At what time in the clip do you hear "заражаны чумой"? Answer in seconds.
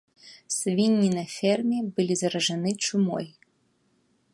2.23-3.27